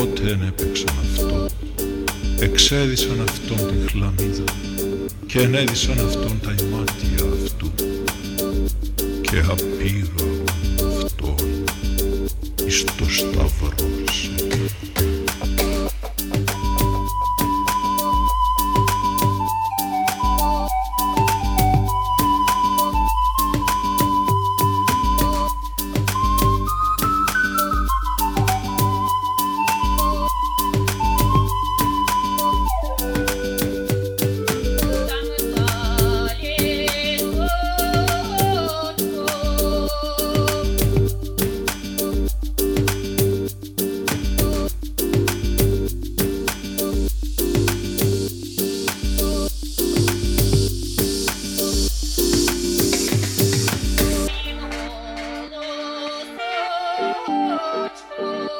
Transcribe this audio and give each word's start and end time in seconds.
πότε 0.00 0.38
έπαιξαν 0.46 0.94
αυτό; 1.02 1.46
Εξέδισαν 2.38 3.20
αυτόν 3.20 3.56
τη 3.56 3.90
χλαμίδα 3.90 4.44
και 5.26 5.40
ενέδισαν 5.40 5.98
αυτόν 6.06 6.40
τα 6.42 6.54
ημάτια 6.60 7.26
αυτού 7.44 7.70
και 9.20 9.38
απήγαγον 9.38 10.44
αυτόν 11.04 11.34
εις 12.66 12.84
το 12.84 13.04
σταυρός. 13.10 14.30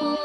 Oh, 0.00 0.16